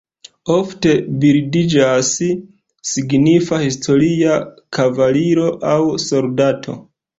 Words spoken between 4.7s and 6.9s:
kavaliro aŭ soldato.